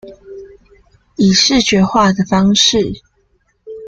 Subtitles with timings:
[1.17, 3.03] 以視覺化的方式